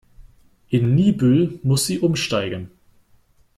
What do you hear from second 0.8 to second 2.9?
Niebüll muss sie umsteigen.